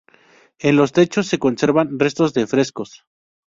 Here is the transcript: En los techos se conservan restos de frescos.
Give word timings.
En 0.57 0.77
los 0.77 0.93
techos 0.93 1.27
se 1.27 1.37
conservan 1.37 1.99
restos 1.99 2.33
de 2.33 2.47
frescos. 2.47 3.05